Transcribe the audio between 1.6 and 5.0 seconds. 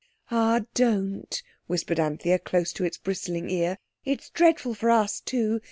whispered Anthea close to its bristling ear; "it's dreadful for